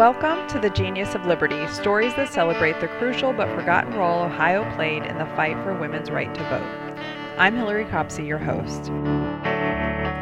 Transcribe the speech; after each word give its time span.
Welcome 0.00 0.48
to 0.48 0.58
the 0.58 0.70
Genius 0.70 1.14
of 1.14 1.26
Liberty, 1.26 1.68
stories 1.68 2.14
that 2.14 2.32
celebrate 2.32 2.80
the 2.80 2.88
crucial 2.88 3.34
but 3.34 3.54
forgotten 3.54 3.92
role 3.92 4.22
Ohio 4.22 4.64
played 4.74 5.02
in 5.02 5.18
the 5.18 5.26
fight 5.36 5.62
for 5.62 5.78
women's 5.78 6.10
right 6.10 6.34
to 6.34 6.42
vote. 6.44 6.98
I'm 7.36 7.54
Hillary 7.54 7.84
Copsey, 7.84 8.24
your 8.24 8.38
host. 8.38 8.84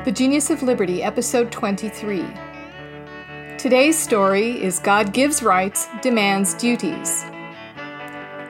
The 0.05 0.11
Genius 0.12 0.51
of 0.51 0.65
Liberty, 0.65 1.05
Episode 1.05 1.53
23. 1.53 2.27
Today's 3.57 3.97
story 3.97 4.61
is 4.61 4.80
God 4.80 5.12
Gives 5.12 5.45
Rights, 5.45 5.87
Demands 6.03 6.55
Duties. 6.55 7.25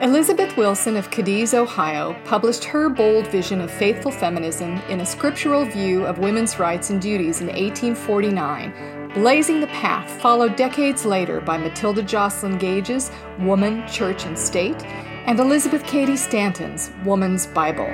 Elizabeth 0.01 0.57
Wilson 0.57 0.97
of 0.97 1.11
Cadiz, 1.11 1.53
Ohio, 1.53 2.19
published 2.25 2.63
her 2.63 2.89
bold 2.89 3.27
vision 3.27 3.61
of 3.61 3.69
faithful 3.69 4.11
feminism 4.11 4.81
in 4.89 5.01
a 5.01 5.05
scriptural 5.05 5.63
view 5.63 6.07
of 6.07 6.17
women's 6.17 6.57
rights 6.57 6.89
and 6.89 6.99
duties 6.99 7.39
in 7.39 7.49
1849 7.49 8.98
Blazing 9.15 9.59
the 9.59 9.65
Path, 9.67 10.21
followed 10.21 10.55
decades 10.55 11.03
later 11.03 11.41
by 11.41 11.57
Matilda 11.57 12.03
Joslyn 12.03 12.59
Gage's 12.59 13.09
Woman, 13.39 13.87
Church, 13.87 14.25
and 14.25 14.37
State, 14.37 14.85
and 15.25 15.39
Elizabeth 15.39 15.83
Cady 15.83 16.15
Stanton's 16.15 16.91
Woman's 17.03 17.47
Bible. 17.47 17.89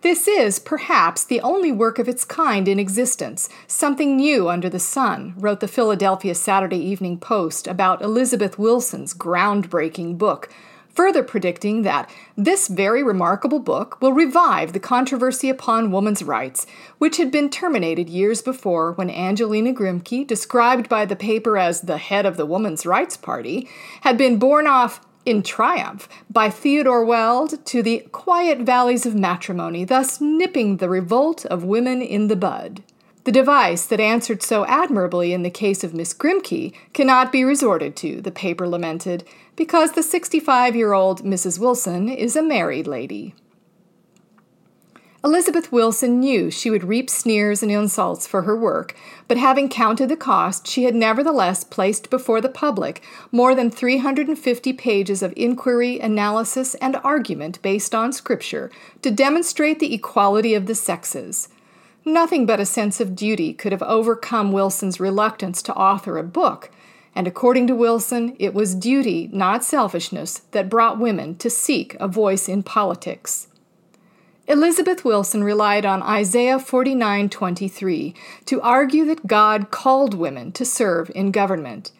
This 0.00 0.26
is, 0.26 0.58
perhaps, 0.58 1.24
the 1.24 1.40
only 1.40 1.72
work 1.72 1.98
of 1.98 2.08
its 2.08 2.24
kind 2.24 2.68
in 2.68 2.78
existence, 2.78 3.48
something 3.66 4.16
new 4.16 4.48
under 4.48 4.68
the 4.68 4.78
sun, 4.78 5.34
wrote 5.36 5.60
the 5.60 5.68
Philadelphia 5.68 6.34
Saturday 6.34 6.78
Evening 6.78 7.18
Post 7.18 7.66
about 7.66 8.02
Elizabeth 8.02 8.58
Wilson's 8.58 9.14
groundbreaking 9.14 10.18
book, 10.18 10.50
further 10.94 11.22
predicting 11.22 11.82
that 11.82 12.10
this 12.36 12.68
very 12.68 13.02
remarkable 13.02 13.58
book 13.58 14.00
will 14.00 14.12
revive 14.12 14.72
the 14.72 14.80
controversy 14.80 15.48
upon 15.48 15.90
woman's 15.90 16.22
rights, 16.22 16.66
which 16.98 17.16
had 17.16 17.30
been 17.30 17.50
terminated 17.50 18.08
years 18.08 18.42
before 18.42 18.92
when 18.92 19.10
Angelina 19.10 19.72
Grimke, 19.72 20.26
described 20.26 20.88
by 20.88 21.04
the 21.04 21.16
paper 21.16 21.56
as 21.56 21.82
the 21.82 21.98
head 21.98 22.26
of 22.26 22.36
the 22.36 22.46
Woman's 22.46 22.86
Rights 22.86 23.16
Party, 23.16 23.68
had 24.02 24.18
been 24.18 24.38
borne 24.38 24.66
off 24.66 25.00
in 25.24 25.42
triumph 25.42 26.08
by 26.30 26.50
Theodore 26.50 27.04
Weld 27.04 27.64
to 27.66 27.82
the 27.82 28.00
quiet 28.12 28.60
valleys 28.60 29.06
of 29.06 29.14
matrimony, 29.14 29.84
thus 29.84 30.20
nipping 30.20 30.78
the 30.78 30.88
revolt 30.88 31.46
of 31.46 31.64
women 31.64 32.02
in 32.02 32.28
the 32.28 32.36
bud. 32.36 32.82
The 33.24 33.32
device 33.32 33.86
that 33.86 34.00
answered 34.00 34.42
so 34.42 34.66
admirably 34.66 35.32
in 35.32 35.44
the 35.44 35.50
case 35.50 35.84
of 35.84 35.94
Miss 35.94 36.12
Grimke 36.12 36.72
cannot 36.92 37.30
be 37.30 37.44
resorted 37.44 37.94
to, 37.96 38.20
the 38.20 38.32
paper 38.32 38.66
lamented, 38.66 39.24
because 39.54 39.92
the 39.92 40.02
65 40.02 40.74
year 40.74 40.92
old 40.92 41.22
Mrs. 41.22 41.58
Wilson 41.58 42.08
is 42.08 42.34
a 42.34 42.42
married 42.42 42.88
lady. 42.88 43.34
Elizabeth 45.24 45.70
Wilson 45.70 46.18
knew 46.18 46.50
she 46.50 46.68
would 46.68 46.82
reap 46.82 47.08
sneers 47.08 47.62
and 47.62 47.70
insults 47.70 48.26
for 48.26 48.42
her 48.42 48.56
work, 48.56 48.96
but 49.28 49.36
having 49.36 49.68
counted 49.68 50.08
the 50.08 50.16
cost, 50.16 50.66
she 50.66 50.82
had 50.82 50.96
nevertheless 50.96 51.62
placed 51.62 52.10
before 52.10 52.40
the 52.40 52.48
public 52.48 53.00
more 53.30 53.54
than 53.54 53.70
350 53.70 54.72
pages 54.72 55.22
of 55.22 55.32
inquiry, 55.36 56.00
analysis, 56.00 56.74
and 56.76 56.96
argument 57.04 57.62
based 57.62 57.94
on 57.94 58.12
Scripture 58.12 58.68
to 59.00 59.12
demonstrate 59.12 59.78
the 59.78 59.94
equality 59.94 60.54
of 60.54 60.66
the 60.66 60.74
sexes. 60.74 61.48
Nothing 62.04 62.46
but 62.46 62.60
a 62.60 62.66
sense 62.66 63.00
of 63.00 63.14
duty 63.14 63.52
could 63.52 63.70
have 63.72 63.82
overcome 63.82 64.50
Wilson's 64.50 64.98
reluctance 64.98 65.62
to 65.62 65.74
author 65.74 66.18
a 66.18 66.24
book, 66.24 66.70
and 67.14 67.28
according 67.28 67.66
to 67.68 67.74
Wilson, 67.74 68.34
it 68.38 68.54
was 68.54 68.74
duty, 68.74 69.28
not 69.32 69.62
selfishness, 69.62 70.42
that 70.50 70.68
brought 70.68 70.98
women 70.98 71.36
to 71.36 71.48
seek 71.48 71.94
a 72.00 72.08
voice 72.08 72.48
in 72.48 72.62
politics. 72.62 73.46
Elizabeth 74.48 75.04
Wilson 75.04 75.44
relied 75.44 75.86
on 75.86 76.02
Isaiah 76.02 76.58
49:23 76.58 78.14
to 78.46 78.60
argue 78.60 79.04
that 79.04 79.28
God 79.28 79.70
called 79.70 80.14
women 80.14 80.50
to 80.52 80.64
serve 80.64 81.10
in 81.14 81.30
government. 81.30 81.92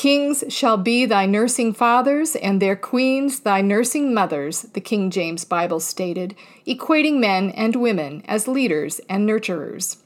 Kings 0.00 0.42
shall 0.48 0.78
be 0.78 1.04
thy 1.04 1.26
nursing 1.26 1.74
fathers, 1.74 2.34
and 2.34 2.58
their 2.58 2.74
queens 2.74 3.40
thy 3.40 3.60
nursing 3.60 4.14
mothers, 4.14 4.62
the 4.62 4.80
King 4.80 5.10
James 5.10 5.44
Bible 5.44 5.78
stated, 5.78 6.34
equating 6.66 7.20
men 7.20 7.50
and 7.50 7.76
women 7.76 8.22
as 8.26 8.48
leaders 8.48 9.02
and 9.10 9.28
nurturers. 9.28 9.98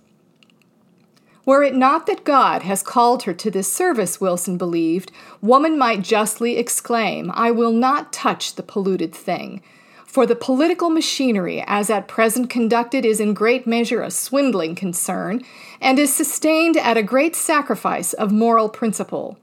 Were 1.46 1.62
it 1.62 1.76
not 1.76 2.06
that 2.06 2.24
God 2.24 2.62
has 2.62 2.82
called 2.82 3.22
her 3.22 3.32
to 3.34 3.52
this 3.52 3.72
service, 3.72 4.20
Wilson 4.20 4.58
believed, 4.58 5.12
woman 5.40 5.78
might 5.78 6.02
justly 6.02 6.56
exclaim, 6.56 7.30
I 7.32 7.52
will 7.52 7.70
not 7.70 8.12
touch 8.12 8.56
the 8.56 8.64
polluted 8.64 9.14
thing. 9.14 9.62
For 10.04 10.26
the 10.26 10.34
political 10.34 10.90
machinery, 10.90 11.62
as 11.68 11.88
at 11.88 12.08
present 12.08 12.50
conducted, 12.50 13.04
is 13.04 13.20
in 13.20 13.32
great 13.32 13.64
measure 13.64 14.02
a 14.02 14.10
swindling 14.10 14.74
concern, 14.74 15.44
and 15.80 16.00
is 16.00 16.12
sustained 16.12 16.76
at 16.76 16.96
a 16.96 17.02
great 17.04 17.36
sacrifice 17.36 18.12
of 18.12 18.32
moral 18.32 18.68
principle. 18.68 19.38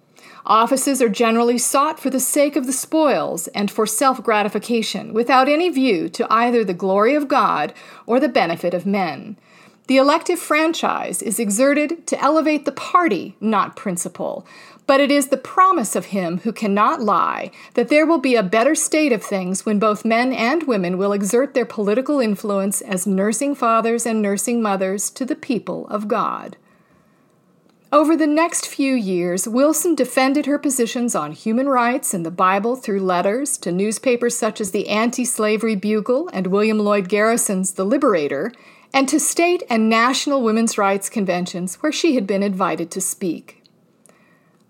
Offices 0.45 1.01
are 1.01 1.09
generally 1.09 1.57
sought 1.57 1.99
for 1.99 2.09
the 2.09 2.19
sake 2.19 2.55
of 2.55 2.65
the 2.65 2.73
spoils 2.73 3.47
and 3.49 3.69
for 3.69 3.85
self 3.85 4.23
gratification, 4.23 5.13
without 5.13 5.47
any 5.47 5.69
view 5.69 6.09
to 6.09 6.27
either 6.33 6.63
the 6.63 6.73
glory 6.73 7.13
of 7.15 7.27
God 7.27 7.73
or 8.05 8.19
the 8.19 8.27
benefit 8.27 8.73
of 8.73 8.85
men. 8.85 9.37
The 9.87 9.97
elective 9.97 10.39
franchise 10.39 11.21
is 11.21 11.39
exerted 11.39 12.07
to 12.07 12.21
elevate 12.21 12.65
the 12.65 12.71
party, 12.71 13.35
not 13.41 13.75
principle, 13.75 14.45
but 14.87 14.99
it 14.99 15.11
is 15.11 15.27
the 15.27 15.37
promise 15.37 15.95
of 15.95 16.07
him 16.07 16.39
who 16.39 16.51
cannot 16.51 17.01
lie 17.01 17.51
that 17.73 17.89
there 17.89 18.05
will 18.05 18.17
be 18.17 18.35
a 18.35 18.43
better 18.43 18.73
state 18.75 19.11
of 19.11 19.23
things 19.23 19.65
when 19.65 19.79
both 19.79 20.05
men 20.05 20.33
and 20.33 20.63
women 20.63 20.97
will 20.97 21.13
exert 21.13 21.53
their 21.53 21.65
political 21.65 22.19
influence 22.19 22.81
as 22.81 23.05
nursing 23.05 23.53
fathers 23.53 24.05
and 24.05 24.21
nursing 24.21 24.61
mothers 24.61 25.09
to 25.09 25.25
the 25.25 25.35
people 25.35 25.87
of 25.87 26.07
God. 26.07 26.57
Over 27.93 28.15
the 28.15 28.25
next 28.25 28.67
few 28.67 28.95
years, 28.95 29.49
Wilson 29.49 29.95
defended 29.95 30.45
her 30.45 30.57
positions 30.57 31.13
on 31.13 31.33
human 31.33 31.67
rights 31.67 32.13
and 32.13 32.25
the 32.25 32.31
Bible 32.31 32.77
through 32.77 33.01
letters 33.01 33.57
to 33.57 33.71
newspapers 33.71 34.37
such 34.37 34.61
as 34.61 34.71
the 34.71 34.87
Anti 34.87 35.25
Slavery 35.25 35.75
Bugle 35.75 36.29
and 36.31 36.47
William 36.47 36.79
Lloyd 36.79 37.09
Garrison's 37.09 37.73
The 37.73 37.83
Liberator, 37.83 38.53
and 38.93 39.09
to 39.09 39.19
state 39.19 39.63
and 39.69 39.89
national 39.89 40.41
women's 40.41 40.77
rights 40.77 41.09
conventions 41.09 41.75
where 41.83 41.91
she 41.91 42.15
had 42.15 42.25
been 42.25 42.43
invited 42.43 42.91
to 42.91 43.01
speak. 43.01 43.60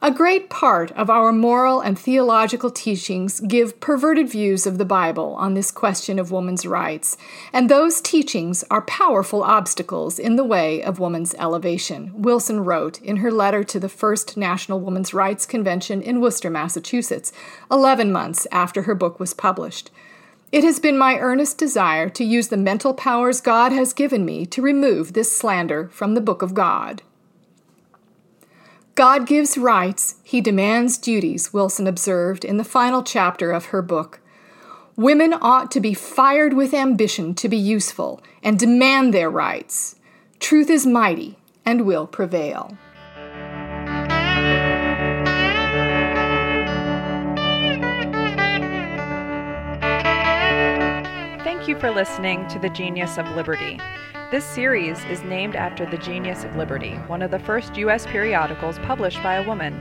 A 0.03 0.09
great 0.09 0.49
part 0.49 0.91
of 0.93 1.11
our 1.11 1.31
moral 1.31 1.79
and 1.79 1.97
theological 1.97 2.71
teachings 2.71 3.39
give 3.39 3.79
perverted 3.79 4.27
views 4.27 4.65
of 4.65 4.79
the 4.79 4.85
Bible 4.85 5.35
on 5.35 5.53
this 5.53 5.69
question 5.69 6.17
of 6.17 6.31
woman's 6.31 6.65
rights, 6.65 7.17
and 7.53 7.69
those 7.69 8.01
teachings 8.01 8.63
are 8.71 8.81
powerful 8.81 9.43
obstacles 9.43 10.17
in 10.17 10.37
the 10.37 10.43
way 10.43 10.81
of 10.81 10.97
woman's 10.97 11.35
elevation, 11.35 12.11
Wilson 12.15 12.65
wrote 12.65 12.99
in 13.03 13.17
her 13.17 13.31
letter 13.31 13.63
to 13.63 13.79
the 13.79 13.87
First 13.87 14.35
National 14.37 14.79
Woman's 14.79 15.13
Rights 15.13 15.45
Convention 15.45 16.01
in 16.01 16.19
Worcester, 16.19 16.49
Massachusetts, 16.49 17.31
11 17.69 18.11
months 18.11 18.47
after 18.51 18.81
her 18.81 18.95
book 18.95 19.19
was 19.19 19.35
published. 19.35 19.91
It 20.51 20.63
has 20.63 20.79
been 20.79 20.97
my 20.97 21.19
earnest 21.19 21.59
desire 21.59 22.09
to 22.09 22.23
use 22.23 22.47
the 22.47 22.57
mental 22.57 22.95
powers 22.95 23.39
God 23.39 23.71
has 23.71 23.93
given 23.93 24.25
me 24.25 24.47
to 24.47 24.63
remove 24.63 25.13
this 25.13 25.37
slander 25.37 25.89
from 25.89 26.15
the 26.15 26.21
Book 26.21 26.41
of 26.41 26.55
God. 26.55 27.03
God 29.01 29.25
gives 29.25 29.57
rights, 29.57 30.17
he 30.21 30.41
demands 30.41 30.99
duties, 30.99 31.51
Wilson 31.51 31.87
observed 31.87 32.45
in 32.45 32.57
the 32.57 32.63
final 32.63 33.01
chapter 33.01 33.51
of 33.51 33.65
her 33.73 33.81
book. 33.81 34.19
Women 34.95 35.33
ought 35.41 35.71
to 35.71 35.79
be 35.79 35.95
fired 35.95 36.53
with 36.53 36.71
ambition 36.71 37.33
to 37.33 37.49
be 37.49 37.57
useful 37.57 38.21
and 38.43 38.59
demand 38.59 39.11
their 39.11 39.31
rights. 39.31 39.95
Truth 40.39 40.69
is 40.69 40.85
mighty 40.85 41.39
and 41.65 41.87
will 41.87 42.05
prevail. 42.05 42.77
Thank 51.51 51.67
you 51.67 51.77
for 51.77 51.91
listening 51.91 52.47
to 52.47 52.59
The 52.59 52.69
Genius 52.69 53.17
of 53.17 53.27
Liberty. 53.31 53.77
This 54.31 54.45
series 54.45 55.03
is 55.03 55.21
named 55.23 55.57
after 55.57 55.85
The 55.85 55.97
Genius 55.97 56.45
of 56.45 56.55
Liberty, 56.55 56.93
one 57.07 57.21
of 57.21 57.29
the 57.29 57.39
first 57.39 57.75
U.S. 57.75 58.05
periodicals 58.05 58.79
published 58.79 59.21
by 59.21 59.35
a 59.35 59.45
woman. 59.45 59.73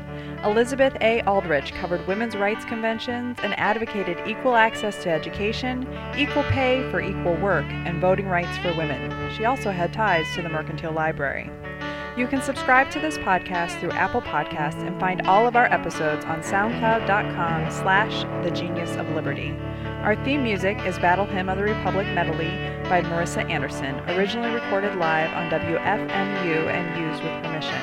Elizabeth 0.42 0.96
A. 1.00 1.22
Aldrich 1.28 1.72
covered 1.74 2.04
women's 2.08 2.34
rights 2.34 2.64
conventions 2.64 3.38
and 3.44 3.56
advocated 3.56 4.20
equal 4.26 4.56
access 4.56 5.00
to 5.04 5.10
education, 5.10 5.86
equal 6.18 6.42
pay 6.42 6.82
for 6.90 7.00
equal 7.00 7.36
work, 7.36 7.66
and 7.70 8.00
voting 8.00 8.26
rights 8.26 8.58
for 8.58 8.74
women. 8.76 9.30
She 9.36 9.44
also 9.44 9.70
had 9.70 9.92
ties 9.92 10.26
to 10.34 10.42
the 10.42 10.48
Mercantile 10.48 10.92
Library. 10.92 11.52
You 12.16 12.26
can 12.26 12.42
subscribe 12.42 12.90
to 12.90 12.98
this 12.98 13.16
podcast 13.18 13.78
through 13.78 13.92
Apple 13.92 14.22
Podcasts 14.22 14.84
and 14.84 14.98
find 14.98 15.22
all 15.28 15.46
of 15.46 15.54
our 15.54 15.66
episodes 15.66 16.24
on 16.24 16.40
soundcloud.com 16.40 17.70
slash 17.70 18.24
the 18.44 18.50
genius 18.50 18.96
of 18.96 19.08
liberty. 19.10 19.56
Our 20.02 20.16
theme 20.24 20.42
music 20.42 20.78
is 20.86 20.98
Battle 20.98 21.26
Hymn 21.26 21.50
of 21.50 21.58
the 21.58 21.64
Republic 21.64 22.06
Medley 22.14 22.48
by 22.88 23.02
Marisa 23.02 23.48
Anderson, 23.50 23.96
originally 24.08 24.48
recorded 24.48 24.96
live 24.96 25.30
on 25.34 25.50
WFMU 25.50 26.72
and 26.72 26.98
used 26.98 27.22
with 27.22 27.44
permission. 27.44 27.78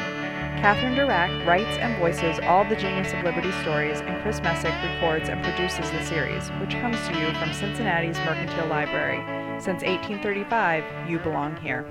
Catherine 0.58 0.96
Durack 0.96 1.46
writes 1.46 1.78
and 1.78 1.96
voices 2.00 2.40
all 2.40 2.66
the 2.66 2.76
Genius 2.76 3.14
of 3.14 3.24
Liberty 3.24 3.52
stories, 3.62 4.00
and 4.02 4.20
Chris 4.24 4.42
Messick 4.42 4.74
records 4.82 5.30
and 5.30 5.44
produces 5.44 5.92
the 5.92 6.04
series, 6.06 6.50
which 6.60 6.72
comes 6.82 6.98
to 7.08 7.20
you 7.20 7.32
from 7.36 7.54
Cincinnati's 7.54 8.18
Mercantile 8.22 8.66
Library. 8.66 9.22
Since 9.62 9.84
1835, 9.84 11.08
you 11.08 11.20
belong 11.20 11.56
here. 11.58 11.86